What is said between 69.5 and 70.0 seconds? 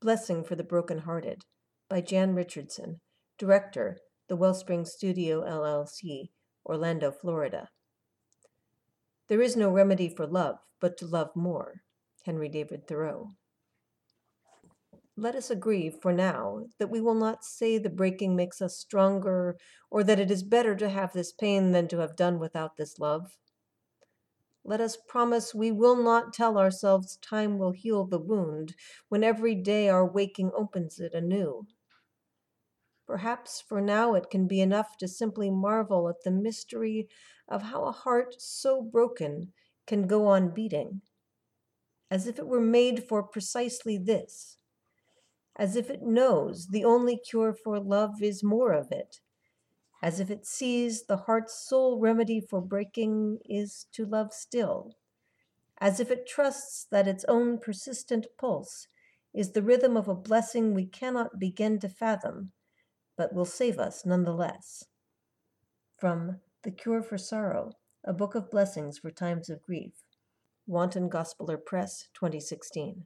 of grief.